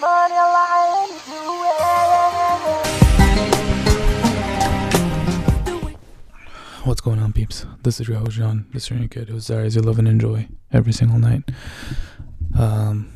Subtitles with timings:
[0.00, 0.32] What's
[7.02, 7.66] going on, peeps?
[7.82, 10.48] This is your host, John, the Serene Kid, who's there as you love and enjoy
[10.72, 11.42] every single night.
[12.58, 13.12] Um,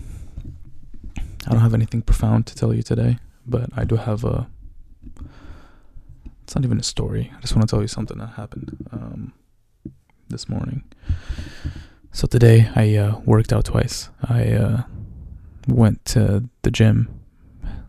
[1.46, 3.16] I don't have anything profound to tell you today,
[3.46, 4.46] but I do have a.
[6.42, 7.32] It's not even a story.
[7.34, 9.32] I just want to tell you something that happened um,
[10.28, 10.84] this morning.
[12.12, 14.10] So today I uh, worked out twice.
[14.22, 14.82] I uh,
[15.66, 17.20] went to the gym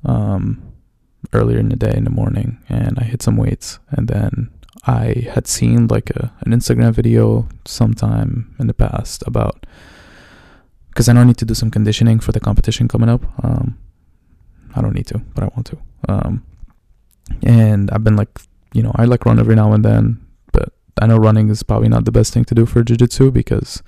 [0.04, 0.74] um,
[1.34, 4.52] earlier in the day in the morning, and I hit some weights, and then
[4.86, 9.66] I had seen like a an Instagram video sometime in the past about
[10.90, 13.24] because I I need to do some conditioning for the competition coming up.
[13.44, 13.78] Um,
[14.76, 15.78] I don't need to, but I want to.
[16.08, 16.46] Um,
[17.44, 18.40] and I've been like,
[18.74, 20.70] you know, I like run every now and then, but
[21.02, 23.82] I know running is probably not the best thing to do for jiu-jitsu because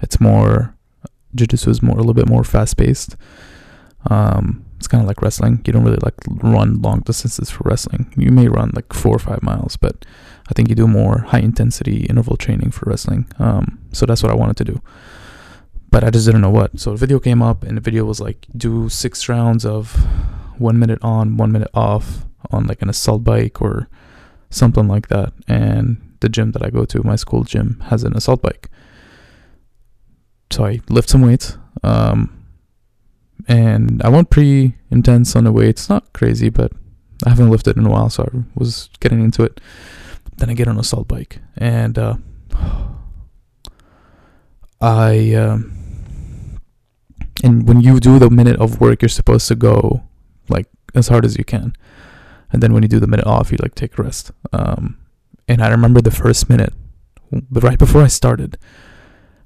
[0.00, 0.75] it's more
[1.36, 3.16] jiu-jitsu is more a little bit more fast-paced.
[4.08, 5.62] Um, it's kind of like wrestling.
[5.66, 8.12] You don't really like run long distances for wrestling.
[8.16, 10.04] You may run like four or five miles, but
[10.48, 13.26] I think you do more high intensity interval training for wrestling.
[13.38, 14.82] Um, so that's what I wanted to do.
[15.90, 16.78] But I just didn't know what.
[16.78, 19.94] So a video came up, and the video was like do six rounds of
[20.58, 23.88] one minute on, one minute off on like an assault bike or
[24.50, 25.32] something like that.
[25.48, 28.68] And the gym that I go to, my school gym, has an assault bike.
[30.50, 31.58] So I lift some weights.
[31.82, 32.36] Um,
[33.48, 35.88] and I went pretty intense on the weights.
[35.88, 36.72] Not crazy, but
[37.24, 39.60] I haven't lifted in a while, so I was getting into it.
[40.36, 42.16] Then I get on assault bike, and uh,
[44.80, 46.60] I um,
[47.42, 50.02] and when you do the minute of work, you're supposed to go
[50.48, 51.72] like as hard as you can,
[52.52, 54.30] and then when you do the minute off, you like take a rest.
[54.52, 54.98] Um,
[55.48, 56.74] and I remember the first minute,
[57.30, 58.58] but right before I started,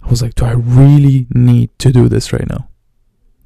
[0.02, 2.70] I was like, "Do I really need to do this right now?"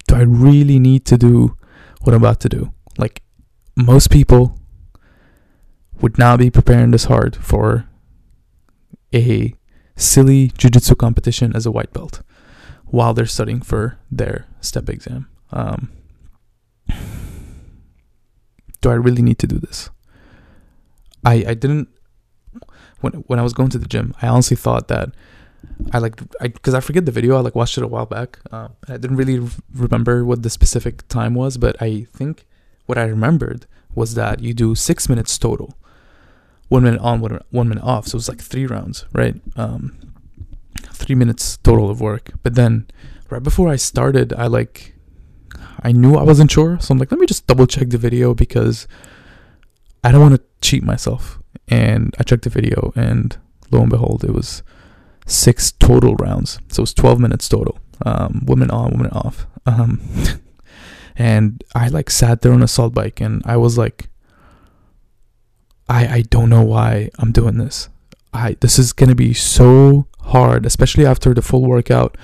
[0.06, 1.56] do I really need to do
[2.02, 2.72] what I'm about to do?
[2.98, 3.22] Like,
[3.76, 4.58] most people
[6.00, 7.88] would not be preparing this hard for
[9.14, 9.54] a
[9.96, 12.22] silly jiu-jitsu competition as a white belt
[12.86, 15.28] while they're studying for their step exam.
[15.50, 15.90] Um,
[18.80, 19.88] do I really need to do this?
[21.24, 21.88] I I didn't
[23.00, 24.14] when when I was going to the gym.
[24.20, 25.14] I honestly thought that
[25.92, 27.36] I like I because I forget the video.
[27.36, 28.38] I like watched it a while back.
[28.50, 32.46] Uh, I didn't really r- remember what the specific time was, but I think
[32.86, 35.76] what I remembered was that you do six minutes total,
[36.68, 37.20] one minute on,
[37.50, 38.08] one, minute off.
[38.08, 39.36] So it was like three rounds, right?
[39.56, 39.96] Um,
[40.92, 42.32] three minutes total of work.
[42.42, 42.86] But then
[43.30, 44.94] right before I started, I like
[45.82, 48.34] I knew I wasn't sure, so I'm like, let me just double check the video
[48.34, 48.88] because
[50.02, 51.38] I don't want to cheat myself.
[51.68, 53.36] And I checked the video, and
[53.70, 54.62] lo and behold, it was
[55.26, 56.58] six total rounds.
[56.68, 57.78] So it was 12 minutes total.
[58.04, 59.46] Um, women on, women off.
[59.66, 60.00] Um,
[61.16, 64.08] and I like sat there on assault bike and I was like,
[65.88, 67.88] I, I don't know why I'm doing this.
[68.32, 72.16] I, this is going to be so hard, especially after the full workout.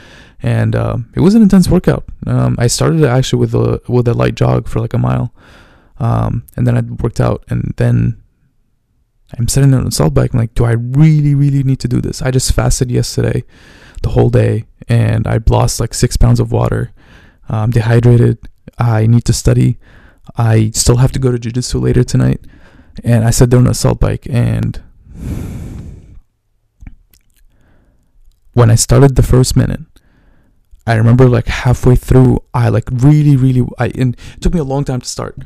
[0.42, 2.04] And, um, it was an intense workout.
[2.26, 5.32] Um, I started actually with a, with a light jog for like a mile.
[5.98, 8.20] Um, and then I worked out and then
[9.38, 10.32] I'm sitting on a assault bike.
[10.32, 12.20] I'm like, do I really, really need to do this?
[12.22, 13.44] I just fasted yesterday,
[14.02, 16.92] the whole day, and I lost like six pounds of water.
[17.48, 18.38] I'm dehydrated.
[18.78, 19.78] I need to study.
[20.36, 22.40] I still have to go to jujitsu later tonight.
[23.04, 24.82] And I sat there on an assault bike, and
[28.52, 29.80] when I started the first minute,
[30.86, 34.64] I remember like halfway through, I like really, really, I and it took me a
[34.64, 35.38] long time to start.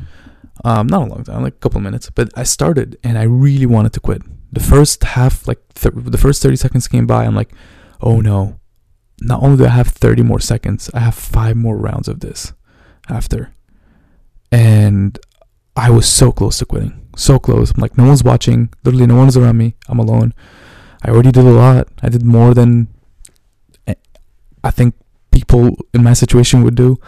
[0.64, 3.25] Um, not a long time, like a couple of minutes, but I started and I
[3.25, 4.22] really wanted to quit.
[4.50, 7.52] The first half, like th- the first 30 seconds came by, I'm like,
[8.00, 8.58] oh no.
[9.20, 12.52] Not only do I have 30 more seconds, I have five more rounds of this
[13.08, 13.52] after.
[14.50, 15.19] And
[15.76, 17.08] I was so close to quitting.
[17.16, 17.72] So close.
[17.72, 18.72] I'm like, no one's watching.
[18.84, 19.75] Literally, no one's around me.
[19.88, 20.34] I'm alone.
[21.02, 21.88] I already did a lot.
[22.02, 22.88] I did more than
[23.86, 23.94] eh,
[24.62, 24.94] I think
[25.31, 26.98] people in my situation would do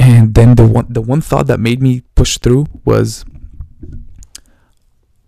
[0.00, 3.24] and then the one the one thought that made me push through was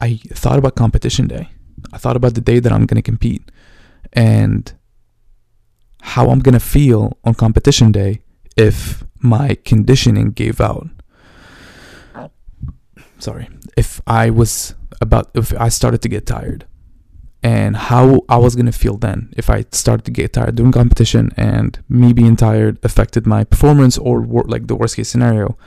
[0.01, 1.51] I thought about competition day.
[1.93, 3.53] I thought about the day that I'm going to compete
[4.15, 4.73] and
[6.01, 8.23] how I'm going to feel on competition day
[8.57, 10.89] if my conditioning gave out.
[13.19, 13.49] Sorry.
[13.77, 16.65] If I was about if I started to get tired
[17.43, 21.33] and how I was gonna feel then if I started to get tired during competition
[21.37, 25.59] and me being tired affected my performance or wor- like the worst case scenario,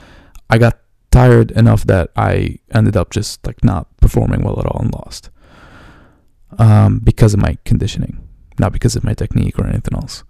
[0.48, 0.78] I got
[1.10, 5.30] tired enough that I ended up just like not performing well at all and lost
[6.58, 8.26] um, because of my conditioning,
[8.58, 10.24] not because of my technique or anything else.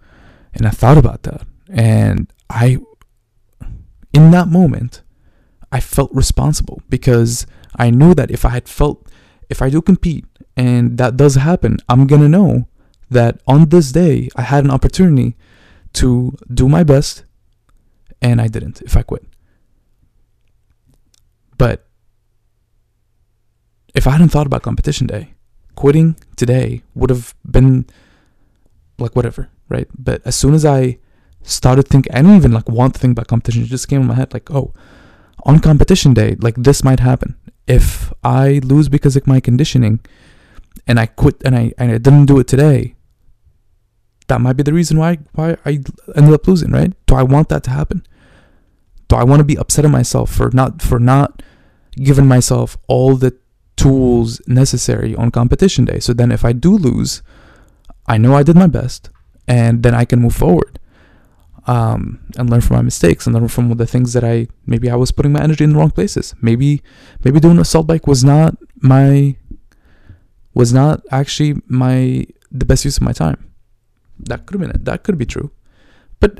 [0.53, 2.79] And I thought about that, and I
[4.13, 5.01] in that moment,
[5.71, 7.45] I felt responsible because
[7.75, 9.07] I knew that if I had felt,
[9.49, 10.25] if I do compete
[10.57, 12.67] and that does happen, I'm to know
[13.09, 15.37] that on this day I had an opportunity
[15.93, 17.23] to do my best
[18.21, 19.23] and I didn't if I quit.
[21.57, 21.87] But
[23.93, 25.35] if I hadn't thought about competition day,
[25.75, 27.85] quitting today would have been
[28.97, 29.87] like whatever, right?
[29.97, 30.97] But as soon as I
[31.43, 33.63] started thinking, I didn't even like want to think about competition.
[33.63, 34.73] It just came in my head like, oh,
[35.43, 37.37] on competition day, like this might happen.
[37.67, 39.99] If I lose because of my conditioning
[40.85, 42.95] and I quit and I, and I didn't do it today,
[44.27, 45.79] that might be the reason why why I
[46.15, 46.93] ended up losing, right?
[47.05, 48.05] Do I want that to happen?
[49.07, 51.41] Do I want to be upset at myself for not for not
[51.95, 53.35] giving myself all the
[53.77, 55.99] tools necessary on competition day?
[55.99, 57.21] So then if I do lose,
[58.05, 59.09] I know I did my best
[59.47, 60.79] and then I can move forward.
[61.69, 64.95] Um, and learn from my mistakes and learn from the things that I maybe I
[64.95, 66.33] was putting my energy in the wrong places.
[66.41, 66.81] Maybe
[67.25, 69.35] maybe doing assault bike was not my
[70.57, 73.39] was not actually my the best use of my time.
[74.17, 74.85] That could have been it.
[74.85, 75.51] That could be true.
[76.19, 76.39] But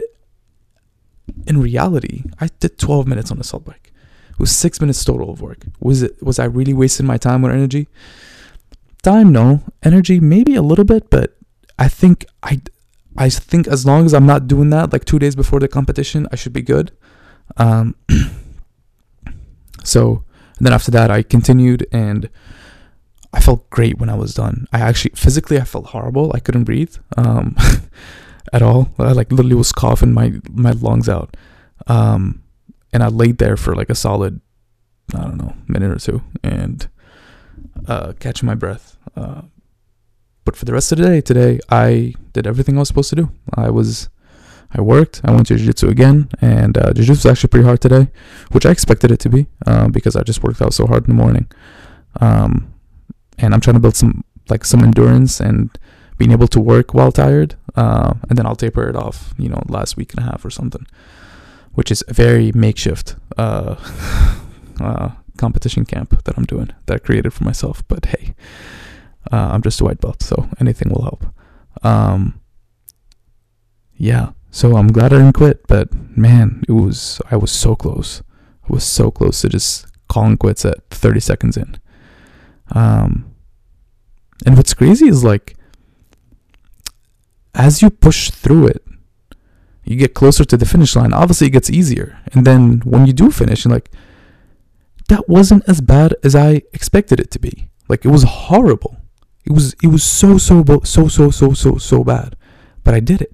[1.45, 3.93] in reality, I did 12 minutes on the assault bike.
[4.31, 5.59] It was six minutes total of work.
[5.79, 7.87] Was it was I really wasting my time or energy?
[9.03, 9.61] Time, no.
[9.83, 11.37] Energy, maybe a little bit, but
[11.77, 12.61] I think I
[13.17, 16.27] I think as long as I'm not doing that like two days before the competition,
[16.31, 16.91] I should be good.
[17.57, 17.95] Um,
[19.83, 20.23] so
[20.59, 22.29] then after that, I continued and
[23.33, 24.68] I felt great when I was done.
[24.71, 26.31] I actually physically I felt horrible.
[26.33, 27.56] I couldn't breathe um,
[28.53, 28.89] at all.
[28.97, 31.35] I like literally was coughing my my lungs out.
[31.88, 32.44] Um,
[32.94, 34.41] and I laid there for like a solid
[35.15, 36.89] I don't know minute or two and
[37.88, 38.97] uh, catching my breath.
[39.15, 39.41] Uh,
[40.45, 43.15] but for the rest of the day today, I did everything I was supposed to
[43.18, 43.31] do.
[43.56, 44.09] I was,
[44.71, 45.21] I worked.
[45.25, 48.09] I went to jiu-jitsu again, and uh, jiu-jitsu was actually pretty hard today,
[48.51, 51.15] which I expected it to be uh, because I just worked out so hard in
[51.15, 51.51] the morning.
[52.21, 52.73] Um,
[53.37, 55.77] and I'm trying to build some like some endurance and
[56.17, 59.61] being able to work while tired, uh, and then I'll taper it off, you know,
[59.67, 60.85] last week and a half or something,
[61.73, 63.75] which is a very makeshift uh,
[64.81, 67.83] uh, competition camp that I'm doing that I created for myself.
[67.87, 68.35] But hey,
[69.31, 71.25] uh, I'm just a white belt, so anything will help.
[71.83, 72.39] Um,
[73.95, 78.21] yeah, so I'm glad I didn't quit, but man, it was I was so close.
[78.63, 81.77] I was so close to just calling quits at 30 seconds in.
[82.71, 83.33] Um,
[84.45, 85.55] and what's crazy is like,
[87.53, 88.83] as you push through it,
[89.83, 91.13] you get closer to the finish line.
[91.13, 93.89] Obviously, it gets easier, and then when you do finish, you're like,
[95.07, 97.69] that wasn't as bad as I expected it to be.
[97.87, 98.97] Like it was horrible.
[99.45, 102.35] It was it was so so so so so so so bad,
[102.83, 103.33] but I did it.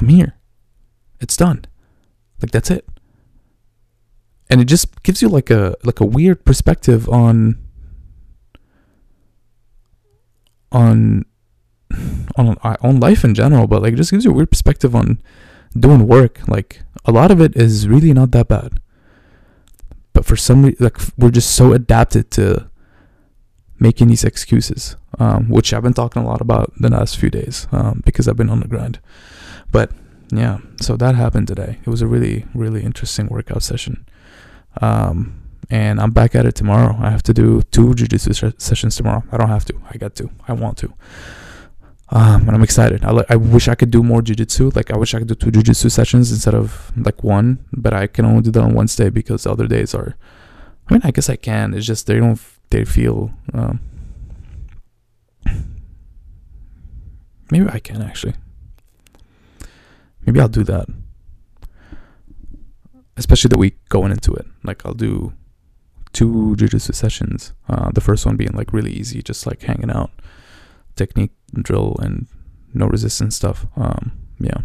[0.00, 0.34] I'm here.
[1.20, 1.66] It's done.
[2.40, 2.88] Like that's it.
[4.48, 7.58] And it just gives you like a like a weird perspective on
[10.74, 11.24] on
[12.36, 15.22] on on life in general, but like it just gives you a weird perspective on
[15.78, 16.46] doing work.
[16.48, 18.80] Like a lot of it is really not that bad.
[20.12, 22.70] But for some reason, like we're just so adapted to
[23.78, 27.66] making these excuses, um, which I've been talking a lot about the last few days
[27.72, 29.00] um, because I've been on the grind.
[29.70, 29.90] But
[30.30, 31.78] yeah, so that happened today.
[31.84, 34.06] It was a really, really interesting workout session.
[34.80, 35.43] Um,
[35.74, 36.96] and I'm back at it tomorrow.
[37.00, 39.22] I have to do two jiu-jitsu sessions tomorrow.
[39.32, 39.74] I don't have to.
[39.90, 40.30] I got to.
[40.46, 40.88] I want to.
[42.10, 43.04] Um, and I'm excited.
[43.04, 43.28] I, like.
[43.28, 44.70] I wish I could do more jiu-jitsu.
[44.78, 47.64] Like I wish I could do two jiu-jitsu sessions instead of like one.
[47.72, 50.16] But I can only do that on Wednesday because the other days are.
[50.86, 51.74] I mean, I guess I can.
[51.74, 52.40] It's just they don't
[52.70, 53.80] they feel um,
[57.50, 58.34] maybe I can actually
[60.26, 60.88] maybe I'll do that
[63.16, 65.32] especially the week going into it like I'll do
[66.14, 70.10] two jiu-jitsu sessions uh, the first one being like really easy just like hanging out
[70.96, 72.26] technique drill and
[72.72, 74.60] no resistance stuff um, yeah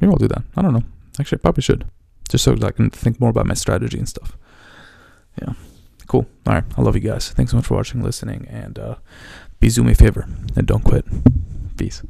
[0.00, 0.84] maybe I'll do that I don't know
[1.18, 1.84] actually I probably should
[2.28, 4.38] just so I can think more about my strategy and stuff
[5.42, 5.52] yeah
[6.10, 6.26] Cool.
[6.44, 6.64] All right.
[6.76, 7.30] I love you guys.
[7.30, 8.96] Thanks so much for watching, listening, and uh,
[9.60, 11.04] be zoom me a favor and don't quit.
[11.76, 12.02] Peace.